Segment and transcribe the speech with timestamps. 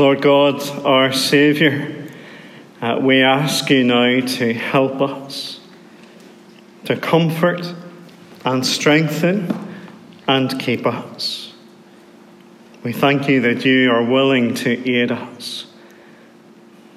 [0.00, 1.92] Lord God, our Saviour,
[2.80, 5.60] uh, we ask you now to help us,
[6.86, 7.74] to comfort
[8.42, 9.54] and strengthen
[10.26, 11.52] and keep us.
[12.82, 15.66] We thank you that you are willing to aid us,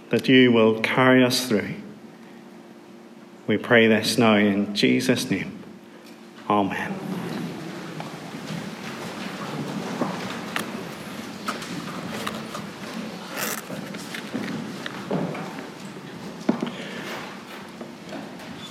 [0.09, 1.73] that you will carry us through.
[3.47, 5.61] We pray this now in Jesus' name.
[6.49, 7.12] Amen.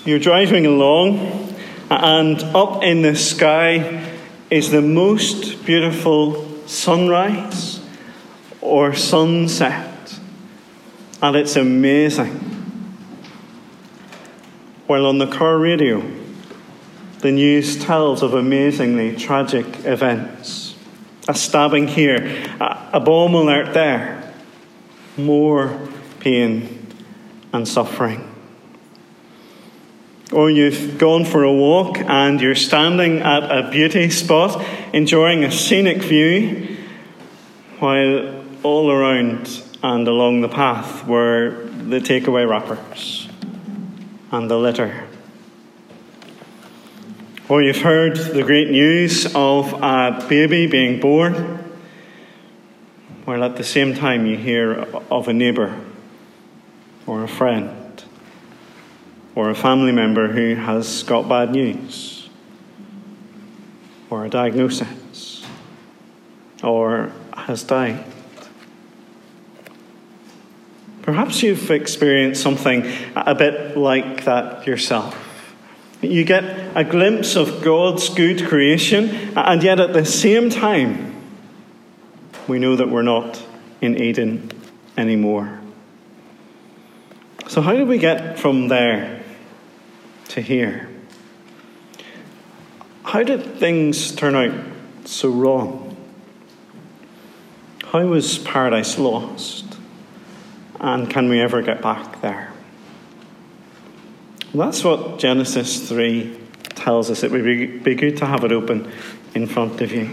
[0.05, 1.55] You're driving along,
[1.88, 4.16] and up in the sky
[4.51, 7.80] is the most beautiful sunrise
[8.61, 10.19] or sunset,
[11.23, 12.33] and it's amazing.
[14.88, 16.03] While on the car radio,
[17.20, 20.75] the news tells of amazingly tragic events
[21.28, 24.34] a stabbing here, a bomb alert there,
[25.16, 25.78] more
[26.19, 26.89] pain
[27.53, 28.31] and suffering.
[30.33, 35.52] Or you've gone for a walk and you're standing at a beauty spot enjoying a
[35.52, 36.78] scenic view
[37.78, 43.28] while all around and along the path were the takeaway wrappers
[44.30, 45.05] and the litter.
[47.50, 51.58] Or you've heard the great news of a baby being born,
[53.27, 54.72] while at the same time you hear
[55.10, 55.78] of a neighbour
[57.06, 57.81] or a friend
[59.34, 62.28] or a family member who has got bad news,
[64.11, 65.47] or a diagnosis,
[66.62, 68.05] or has died.
[71.03, 75.19] Perhaps you've experienced something a bit like that yourself.
[76.00, 81.14] You get a glimpse of God's good creation, and yet at the same time,
[82.48, 83.42] we know that we're not
[83.80, 84.50] in Eden
[84.97, 85.60] anymore.
[87.48, 89.22] So, how do we get from there
[90.33, 90.88] to here.
[93.04, 94.53] How did things turn out
[95.04, 95.97] so wrong?
[97.84, 99.76] How was paradise lost?
[100.81, 102.50] And can we ever get back there?
[104.54, 106.38] Well, that's what Genesis 3
[106.70, 107.22] tells us.
[107.22, 107.44] It would
[107.84, 108.91] be, good to have it open
[109.34, 110.10] in front of you.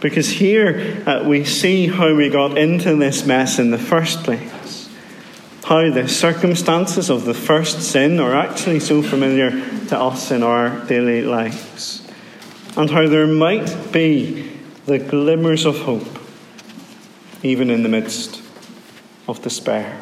[0.00, 4.55] Because here uh, we see how we got into this mess in the first place
[5.66, 9.50] how the circumstances of the first sin are actually so familiar
[9.88, 12.06] to us in our daily lives,
[12.76, 14.48] and how there might be
[14.86, 16.20] the glimmers of hope
[17.42, 18.40] even in the midst
[19.26, 20.00] of despair.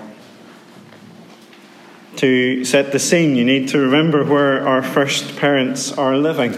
[2.17, 6.55] To set the scene, you need to remember where our first parents are living.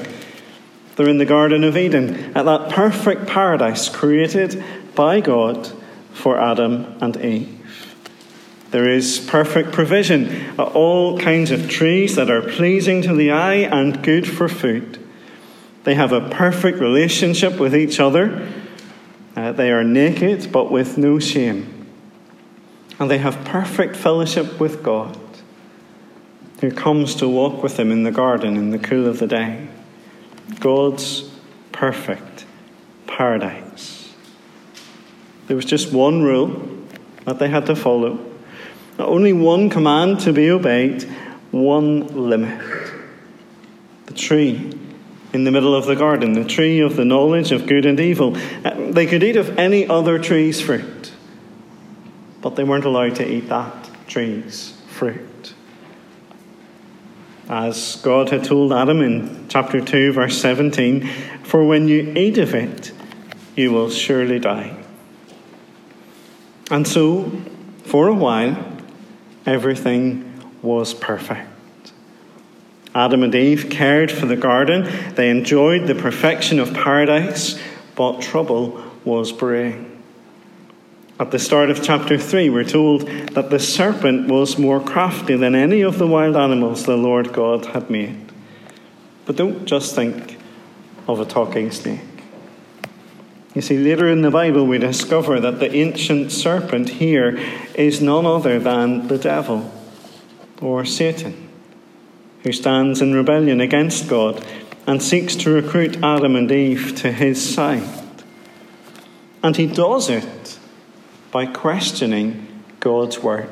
[0.96, 4.64] They're in the Garden of Eden, at that perfect paradise created
[4.96, 5.70] by God
[6.12, 7.55] for Adam and Eve.
[8.70, 13.54] There is perfect provision, of all kinds of trees that are pleasing to the eye
[13.54, 14.98] and good for food.
[15.84, 18.48] They have a perfect relationship with each other.
[19.36, 21.86] Uh, they are naked, but with no shame.
[22.98, 25.16] And they have perfect fellowship with God,
[26.60, 29.68] who comes to walk with them in the garden in the cool of the day.
[30.58, 31.30] God's
[31.70, 32.46] perfect
[33.06, 34.12] paradise.
[35.46, 36.68] There was just one rule
[37.26, 38.18] that they had to follow
[39.04, 41.02] only one command to be obeyed,
[41.50, 42.60] one limit.
[44.06, 44.72] The tree
[45.32, 48.36] in the middle of the garden, the tree of the knowledge of good and evil.
[48.64, 51.12] Uh, they could eat of any other tree's fruit,
[52.40, 55.52] but they weren't allowed to eat that tree's fruit.
[57.48, 61.06] As God had told Adam in chapter 2, verse 17,
[61.44, 62.92] For when you eat of it,
[63.54, 64.76] you will surely die.
[66.70, 67.30] And so,
[67.84, 68.75] for a while,
[69.46, 71.48] everything was perfect.
[72.94, 77.60] Adam and Eve cared for the garden, they enjoyed the perfection of paradise,
[77.94, 80.02] but trouble was brewing.
[81.18, 85.54] At the start of chapter 3, we're told that the serpent was more crafty than
[85.54, 88.32] any of the wild animals the Lord God had made.
[89.24, 90.38] But don't just think
[91.08, 92.15] of a talking snake.
[93.56, 97.38] You see, later in the Bible, we discover that the ancient serpent here
[97.74, 99.72] is none other than the devil
[100.60, 101.48] or Satan,
[102.42, 104.44] who stands in rebellion against God
[104.86, 107.88] and seeks to recruit Adam and Eve to his side.
[109.42, 110.58] And he does it
[111.30, 113.48] by questioning God's word.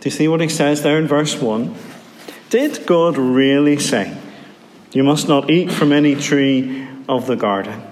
[0.00, 1.74] Do you see what he says there in verse 1?
[2.48, 4.16] Did God really say,
[4.92, 7.82] You must not eat from any tree of the garden?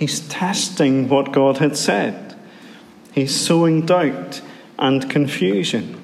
[0.00, 2.34] He's testing what God had said.
[3.12, 4.40] He's sowing doubt
[4.78, 6.00] and confusion.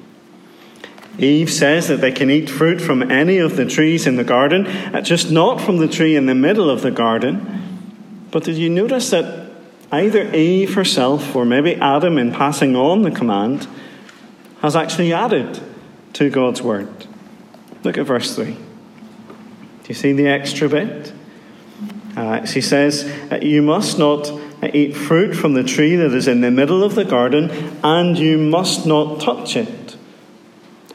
[1.18, 4.66] Eve says that they can eat fruit from any of the trees in the garden,
[4.66, 8.26] uh, just not from the tree in the middle of the garden.
[8.30, 9.50] But did you notice that
[9.90, 13.66] either Eve herself or maybe Adam, in passing on the command,
[14.60, 15.58] has actually added
[16.12, 17.06] to God's word?
[17.82, 18.52] Look at verse 3.
[18.52, 18.58] Do
[19.88, 21.14] you see the extra bit?
[22.16, 24.32] Uh, she says, uh, You must not
[24.74, 27.50] eat fruit from the tree that is in the middle of the garden,
[27.84, 29.96] and you must not touch it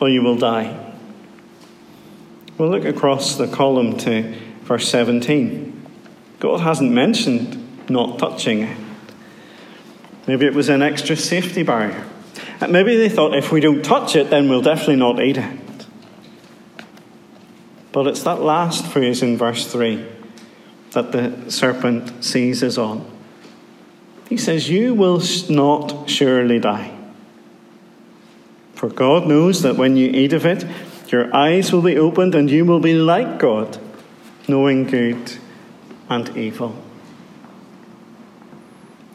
[0.02, 0.94] or you will die.
[2.58, 5.86] We'll look across the column to verse 17.
[6.40, 8.78] God hasn't mentioned not touching it.
[10.28, 12.06] Maybe it was an extra safety barrier.
[12.68, 15.60] Maybe they thought if we don't touch it, then we'll definitely not eat it.
[17.92, 20.06] But it's that last phrase in verse 3
[20.92, 23.10] that the serpent seizes on.
[24.30, 26.98] He says, You will not surely die.
[28.76, 30.66] For God knows that when you eat of it,
[31.10, 33.78] your eyes will be opened and you will be like God,
[34.48, 35.34] knowing good
[36.10, 36.76] and evil.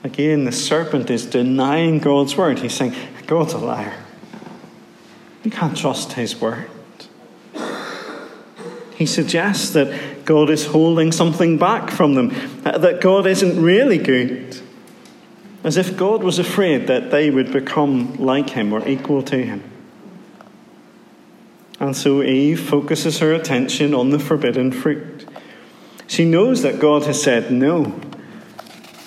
[0.04, 2.60] Again, the serpent is denying God's word.
[2.60, 2.94] He's saying,
[3.26, 3.94] God's a liar.
[5.42, 6.70] You can't trust his word.
[8.96, 12.32] He suggests that God is holding something back from them,
[12.64, 14.60] uh, that God isn't really good
[15.64, 19.64] as if God was afraid that they would become like him or equal to him.
[21.80, 25.26] And so Eve focuses her attention on the forbidden fruit.
[26.06, 28.00] She knows that God has said no,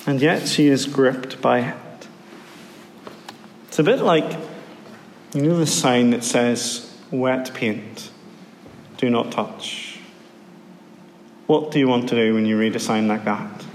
[0.06, 2.08] and yet she is gripped by it.
[3.70, 4.38] It's a bit like,
[5.34, 8.12] you know, the sign that says, wet paint,
[8.98, 9.89] do not touch.
[11.50, 13.66] What do you want to do when you read a sign like that?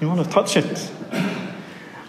[0.00, 0.90] You want to touch it.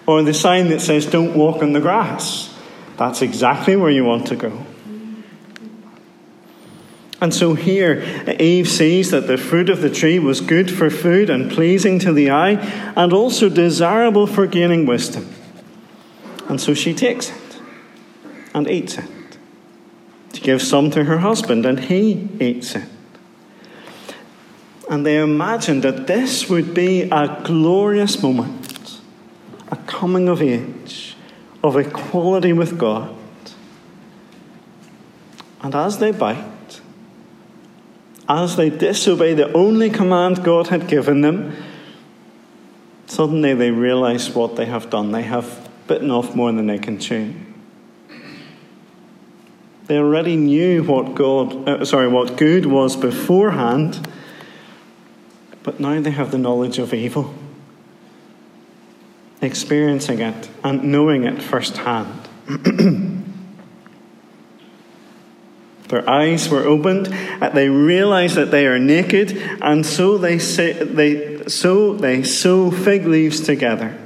[0.07, 2.51] Or the sign that says, Don't walk on the grass.
[2.97, 4.65] That's exactly where you want to go.
[7.21, 8.01] And so here,
[8.39, 12.13] Eve sees that the fruit of the tree was good for food and pleasing to
[12.13, 12.53] the eye,
[12.95, 15.31] and also desirable for gaining wisdom.
[16.49, 17.61] And so she takes it
[18.55, 19.37] and eats it.
[20.33, 22.89] She gives some to her husband, and he eats it
[24.93, 29.01] and they imagined that this would be a glorious moment,
[29.71, 31.15] a coming of age,
[31.63, 33.11] of equality with God.
[35.63, 36.79] And as they bite,
[38.29, 41.55] as they disobey the only command God had given them,
[43.07, 45.11] suddenly they realize what they have done.
[45.11, 47.33] They have bitten off more than they can chew.
[49.87, 54.07] They already knew what God, uh, sorry, what good was beforehand
[55.63, 57.33] but now they have the knowledge of evil,
[59.41, 62.29] experiencing it and knowing it firsthand.
[65.89, 70.73] Their eyes were opened, and they realize that they are naked, and so they, say,
[70.73, 73.97] they, so they sew fig leaves together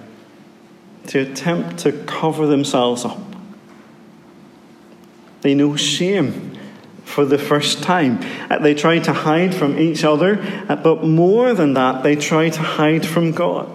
[1.07, 3.19] to attempt to cover themselves up.
[5.41, 6.56] They know shame
[7.07, 8.19] for the first time.
[8.51, 12.49] Uh, they try to hide from each other, uh, but more than that, they try
[12.49, 13.71] to hide from God.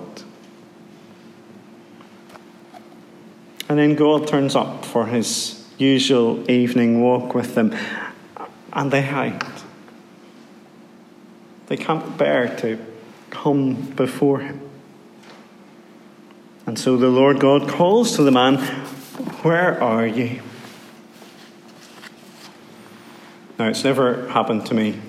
[3.69, 7.74] And then God turns up for his usual evening walk with them,
[8.72, 9.43] and they hide.
[11.69, 12.79] They can't bear to
[13.31, 14.60] come before him.
[16.67, 18.58] And so the Lord God calls to the man,
[19.43, 20.43] Where are you?
[23.62, 25.00] Now, it's never happened to me.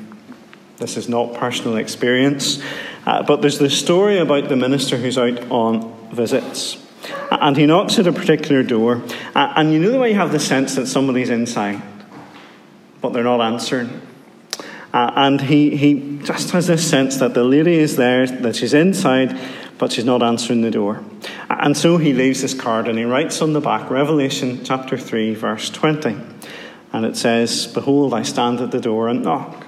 [0.78, 2.62] This is not personal experience.
[3.04, 6.78] Uh, but there's this story about the minister who's out on visits.
[7.32, 9.02] And he knocks at a particular door.
[9.34, 11.82] And you know the way you have the sense that somebody's inside,
[13.02, 13.90] but they're not answering?
[14.94, 18.76] Uh, and he, he just has this sense that the lady is there, that she's
[18.76, 19.36] inside,
[19.80, 21.04] but she's not answering the door.
[21.50, 25.34] And so he leaves this card and he writes on the back Revelation chapter 3,
[25.34, 26.33] verse 20
[26.94, 29.66] and it says, Behold, I stand at the door and knock.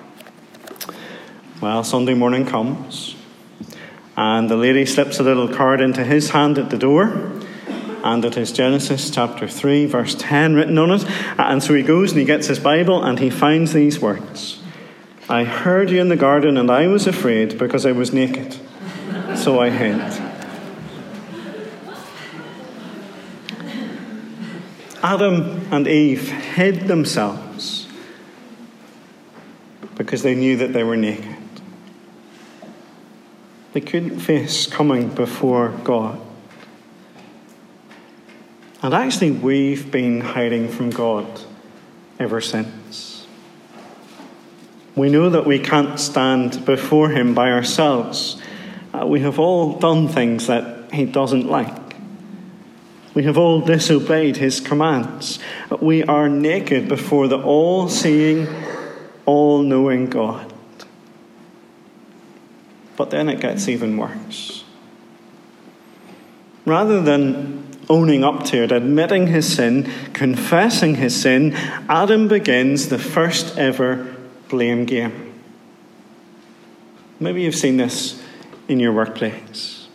[1.59, 3.15] Well, Sunday morning comes,
[4.15, 7.31] and the lady slips a little card into his hand at the door,
[8.03, 11.03] and it is Genesis chapter 3, verse 10 written on it.
[11.39, 14.61] And so he goes and he gets his Bible and he finds these words
[15.27, 18.55] I heard you in the garden, and I was afraid because I was naked,
[19.35, 20.24] so I hid.
[25.05, 27.87] Adam and Eve hid themselves
[29.95, 31.37] because they knew that they were naked.
[33.73, 36.19] They couldn't face coming before God.
[38.81, 41.39] And actually, we've been hiding from God
[42.17, 43.27] ever since.
[44.95, 48.41] We know that we can't stand before Him by ourselves.
[48.91, 51.84] Uh, we have all done things that He doesn't like.
[53.15, 55.39] We have all disobeyed His commands.
[55.81, 58.47] We are naked before the all seeing,
[59.25, 60.53] all knowing God.
[62.95, 64.63] But then it gets even worse.
[66.65, 71.53] Rather than owning up to it, admitting his sin, confessing his sin,
[71.87, 74.15] Adam begins the first ever
[74.49, 75.33] blame game.
[77.19, 78.21] Maybe you've seen this
[78.67, 79.87] in your workplace.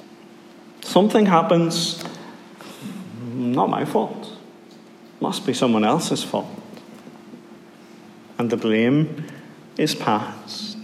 [0.82, 2.02] Something happens,
[3.40, 4.36] not my fault,
[5.20, 6.48] must be someone else's fault.
[8.38, 9.26] And the blame
[9.76, 10.78] is passed.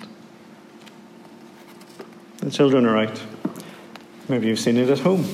[2.38, 3.22] The children are out.
[4.28, 5.24] Maybe you've seen it at home.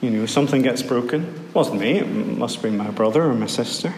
[0.00, 1.24] You know, something gets broken.
[1.24, 3.92] It wasn't me, it must be my brother or my sister.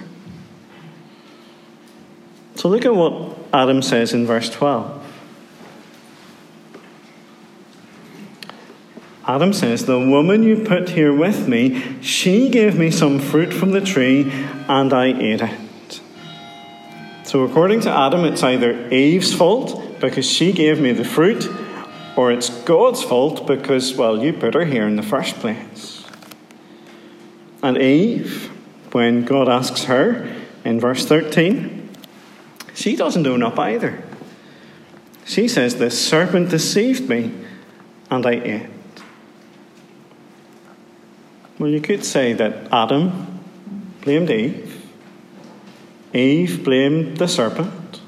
[2.57, 5.02] So look at what Adam says in verse 12.
[9.27, 13.71] Adam says, The woman you put here with me, she gave me some fruit from
[13.71, 14.31] the tree,
[14.69, 16.01] and I ate it.
[17.25, 21.49] So, according to Adam, it's either Eve's fault because she gave me the fruit,
[22.17, 26.05] or it's God's fault because, well, you put her here in the first place.
[27.63, 28.51] And Eve,
[28.91, 30.29] when God asks her
[30.65, 31.91] in verse 13,
[32.75, 34.03] she doesn't own up either.
[35.25, 37.33] She says, The serpent deceived me,
[38.11, 38.72] and I ate.
[41.63, 43.39] Well, you could say that Adam
[44.01, 44.85] blamed Eve,
[46.13, 48.01] Eve blamed the serpent,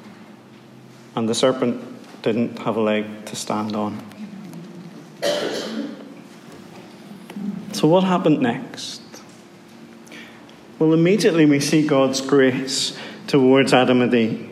[1.15, 1.81] and the serpent
[2.23, 4.03] didn't have a leg to stand on.
[7.75, 9.03] So, what happened next?
[10.81, 14.51] Well, immediately we see God's grace towards Adam and Eve.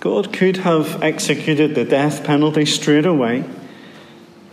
[0.00, 3.42] God could have executed the death penalty straight away,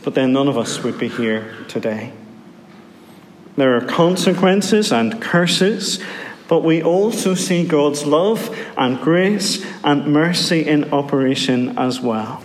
[0.06, 2.14] but then none of us would be here today.
[3.58, 6.00] There are consequences and curses
[6.48, 12.44] but we also see God's love and grace and mercy in operation as well.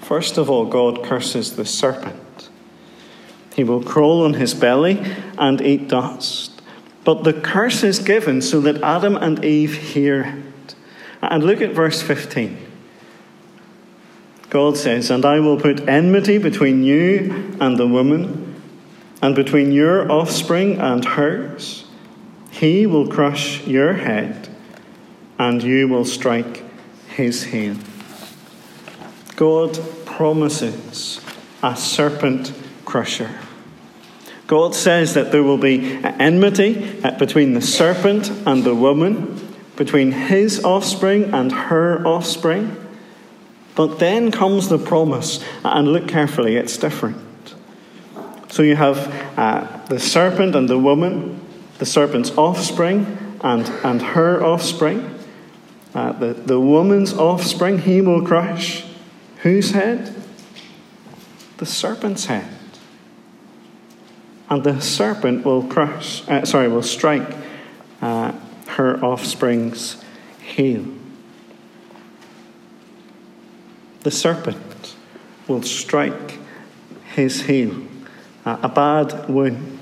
[0.00, 2.48] First of all, God curses the serpent.
[3.54, 5.00] He will crawl on his belly
[5.38, 6.62] and eat dust.
[7.04, 10.74] But the curse is given so that Adam and Eve hear it.
[11.22, 12.65] And look at verse 15.
[14.56, 18.58] God says, And I will put enmity between you and the woman
[19.20, 21.84] and between your offspring and hers,
[22.50, 24.48] he will crush your head,
[25.38, 26.64] and you will strike
[27.08, 27.76] his heel.
[29.36, 31.20] God promises
[31.62, 32.54] a serpent
[32.86, 33.38] crusher.
[34.46, 40.12] God says that there will be enmity uh, between the serpent and the woman, between
[40.12, 42.85] his offspring and her offspring.
[43.76, 47.22] But then comes the promise, and look carefully, it's different.
[48.48, 51.40] So you have uh, the serpent and the woman,
[51.78, 55.18] the serpent's offspring and, and her offspring.
[55.94, 58.84] Uh, the, the woman's offspring, he will crush.
[59.42, 60.14] Whose head?
[61.58, 62.48] The serpent's head.
[64.48, 67.36] And the serpent will crush, uh, sorry, will strike
[68.00, 68.32] uh,
[68.68, 70.02] her offspring's
[70.40, 70.86] heel.
[74.06, 74.94] The serpent
[75.48, 76.38] will strike
[77.06, 77.74] his heel
[78.44, 79.80] a bad wound.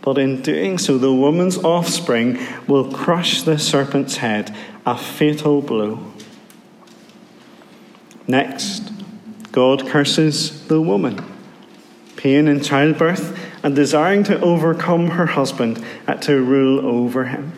[0.00, 4.56] But in doing so, the woman's offspring will crush the serpent's head,
[4.86, 6.00] a fatal blow.
[8.26, 8.90] Next,
[9.52, 11.22] God curses the woman.
[12.16, 17.52] Pain in childbirth and desiring to overcome her husband at to rule over him.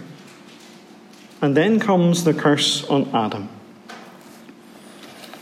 [1.40, 3.48] And then comes the curse on Adam.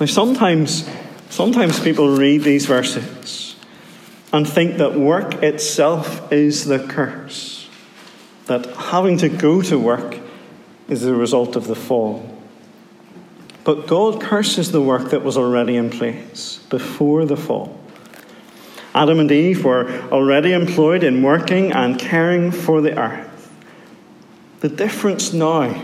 [0.04, 0.86] Now, sometimes,
[1.30, 3.56] sometimes people read these verses
[4.34, 7.70] and think that work itself is the curse,
[8.44, 10.18] that having to go to work
[10.90, 12.38] is the result of the fall.
[13.64, 17.80] But God curses the work that was already in place before the fall.
[18.94, 23.50] Adam and Eve were already employed in working and caring for the earth.
[24.60, 25.82] The difference now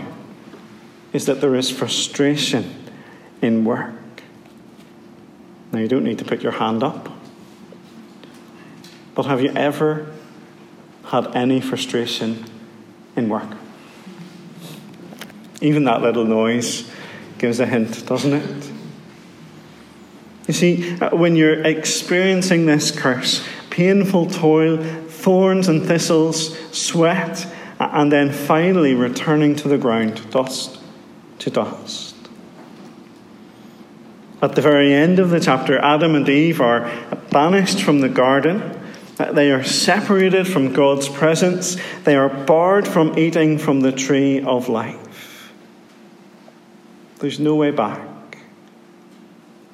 [1.11, 2.85] is that there is frustration
[3.41, 3.95] in work.
[5.71, 7.09] Now, you don't need to put your hand up.
[9.15, 10.07] But have you ever
[11.05, 12.45] had any frustration
[13.15, 13.49] in work?
[15.61, 16.89] Even that little noise
[17.37, 18.71] gives a hint, doesn't it?
[20.47, 27.45] You see, uh, when you're experiencing this curse, painful toil, thorns and thistles, sweat,
[27.79, 30.79] and then finally returning to the ground, dust
[31.39, 32.10] to dust.
[34.41, 36.91] At the very end of the chapter, Adam and Eve are
[37.29, 38.77] banished from the garden.
[39.33, 41.77] They are separated from God's presence.
[42.05, 45.53] They are barred from eating from the tree of life.
[47.19, 48.01] There's no way back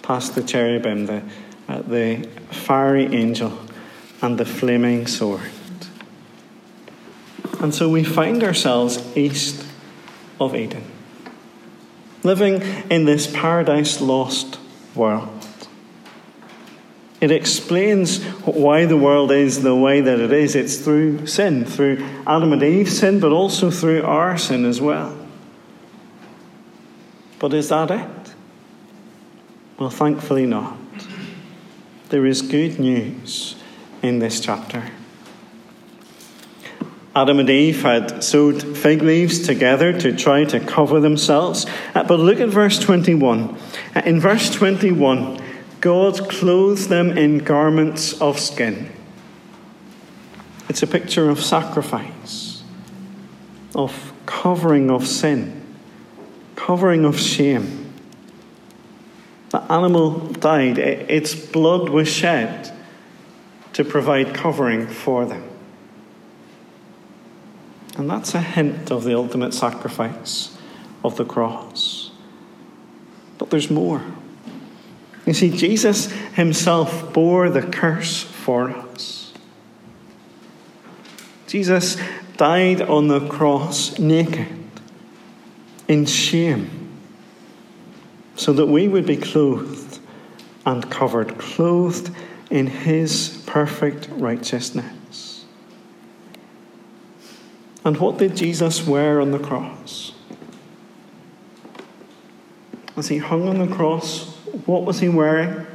[0.01, 1.21] past the cherubim, the,
[1.67, 3.57] uh, the fiery angel,
[4.21, 5.51] and the flaming sword.
[7.62, 9.65] And so we find ourselves east
[10.39, 10.83] of Eden,
[12.27, 14.60] living in this paradise lost
[14.93, 15.48] world.
[17.22, 20.53] It explains why the world is the way that it is.
[20.53, 25.17] It's through sin, through Adam and Eve's sin, but also through our sin as well.
[27.39, 28.34] But is that it?
[29.79, 30.77] Well, thankfully not.
[32.10, 33.55] There is good news
[34.03, 34.91] in this chapter.
[37.17, 41.65] Adam and Eve had sewed fig leaves together to try to cover themselves.
[41.95, 43.57] Uh, but look at verse 21.
[43.95, 45.41] Uh, in verse 21,
[45.81, 48.91] God clothes them in garments of skin.
[50.69, 52.62] It's a picture of sacrifice,
[53.74, 55.65] of covering of sin,
[56.55, 57.91] covering of shame.
[59.50, 62.71] The animal died, its blood was shed
[63.74, 65.47] to provide covering for them.
[67.98, 70.56] And that's a hint of the ultimate sacrifice
[71.04, 72.12] of the cross.
[73.38, 74.04] But there's more.
[75.25, 79.34] You see, Jesus himself bore the curse for us.
[81.48, 81.98] Jesus
[82.38, 84.48] died on the cross naked,
[85.88, 86.89] in shame,
[88.36, 90.00] so that we would be clothed
[90.66, 92.13] and covered, clothed
[92.51, 94.97] in his perfect righteousness.
[97.87, 100.11] And what did Jesus wear on the cross?
[102.97, 105.65] As he hung on the cross, what was he wearing?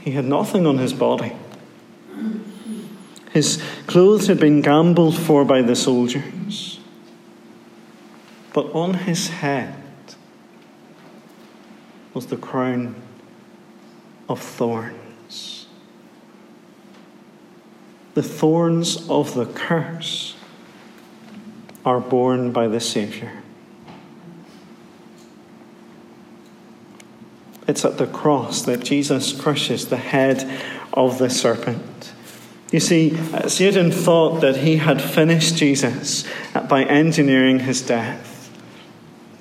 [0.00, 1.36] He had nothing on his body.
[3.32, 6.80] His clothes had been gambled for by the soldiers.
[8.54, 9.74] But on his head
[12.14, 12.94] was the crown
[14.26, 15.01] of thorns
[18.14, 20.34] the thorns of the curse
[21.84, 23.32] are borne by the Saviour.
[27.66, 32.12] It's at the cross that Jesus crushes the head of the serpent.
[32.70, 36.24] You see, uh, Satan thought that he had finished Jesus
[36.68, 38.50] by engineering his death.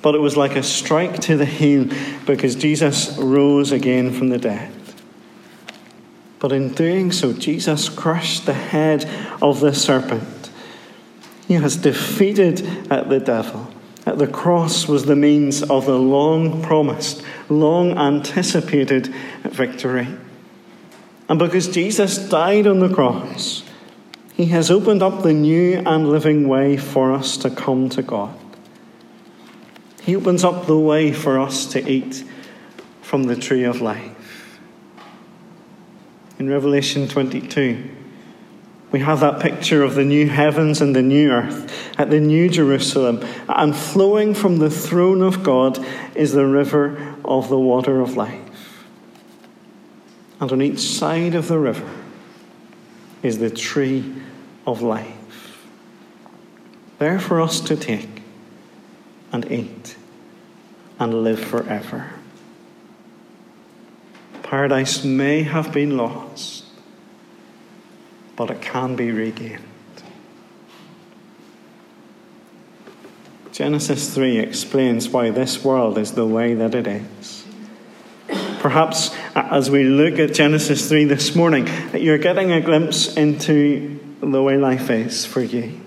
[0.01, 1.87] But it was like a strike to the heel
[2.25, 4.71] because Jesus rose again from the dead.
[6.41, 9.07] But in doing so, Jesus crushed the head
[9.43, 10.49] of the serpent.
[11.47, 12.57] He has defeated
[12.89, 13.71] the devil.
[14.07, 20.07] At the cross was the means of the long promised, long anticipated victory.
[21.29, 23.63] And because Jesus died on the cross,
[24.33, 28.35] he has opened up the new and living way for us to come to God.
[30.01, 32.23] He opens up the way for us to eat
[33.03, 34.10] from the tree of life
[36.41, 37.87] in Revelation 22.
[38.91, 42.49] We have that picture of the new heavens and the new earth at the new
[42.49, 45.77] Jerusalem, and flowing from the throne of God
[46.15, 48.87] is the river of the water of life.
[50.39, 51.87] And on each side of the river
[53.21, 54.11] is the tree
[54.65, 55.67] of life.
[56.97, 58.23] There for us to take
[59.31, 59.95] and eat
[60.99, 62.13] and live forever.
[64.51, 66.65] Paradise may have been lost,
[68.35, 69.63] but it can be regained.
[73.53, 77.45] Genesis 3 explains why this world is the way that it is.
[78.59, 84.43] Perhaps as we look at Genesis 3 this morning, you're getting a glimpse into the
[84.43, 85.79] way life is for you.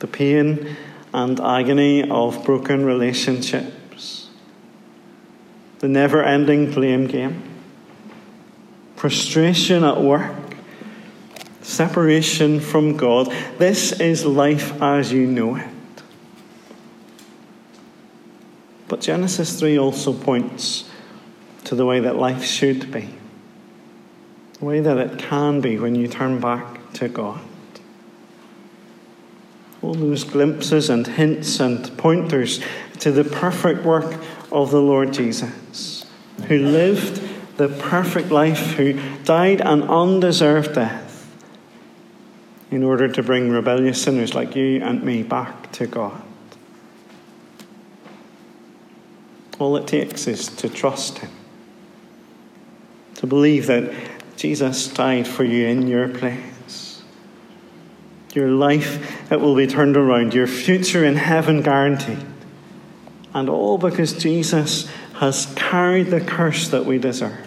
[0.00, 0.76] The pain
[1.14, 3.72] and agony of broken relationships
[5.80, 7.42] the never ending blame game,
[8.96, 10.34] frustration at work,
[11.62, 13.32] separation from God.
[13.58, 15.68] This is life as you know it.
[18.88, 20.88] But Genesis 3 also points
[21.64, 23.08] to the way that life should be,
[24.58, 27.40] the way that it can be when you turn back to God.
[29.82, 32.60] all those glimpses and hints and pointers
[32.98, 36.06] to the perfect work of the Lord Jesus,
[36.46, 37.22] who lived
[37.56, 41.36] the perfect life, who died an undeserved death
[42.70, 46.22] in order to bring rebellious sinners like you and me back to God.
[49.58, 51.30] All it takes is to trust Him,
[53.16, 53.92] to believe that
[54.36, 57.02] Jesus died for you in your place.
[58.34, 62.24] Your life it will be turned around, your future in heaven guaranteed.
[63.34, 67.46] And all because Jesus has carried the curse that we deserve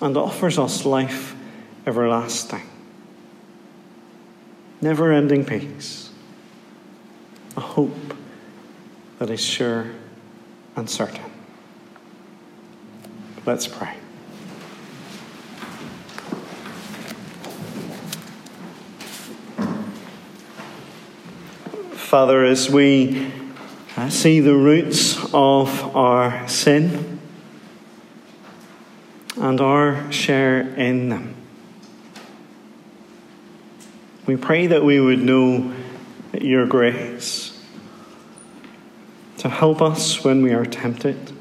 [0.00, 1.34] and offers us life
[1.86, 2.62] everlasting,
[4.80, 6.10] never ending peace,
[7.56, 8.14] a hope
[9.18, 9.86] that is sure
[10.76, 11.30] and certain.
[13.44, 13.94] Let's pray.
[21.92, 23.30] Father, as we
[24.06, 27.18] see the roots of our sin
[29.36, 31.34] and our share in them,
[34.26, 35.74] we pray that we would know
[36.32, 37.60] your grace
[39.38, 41.32] to help us when we are tempted,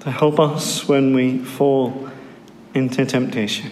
[0.00, 2.08] to help us when we fall
[2.74, 3.70] into temptation.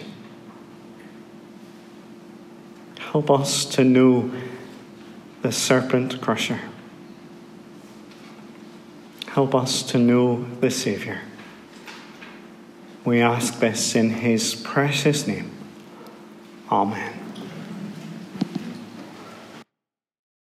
[2.99, 4.31] Help us to know
[5.41, 6.59] the serpent crusher.
[9.33, 11.21] Help us to know the Saviour.
[13.05, 15.49] We ask this in His precious name.
[16.69, 17.20] Amen.